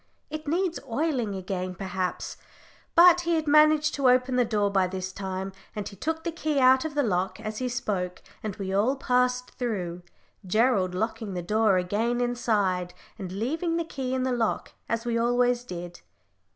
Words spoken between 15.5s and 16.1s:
did.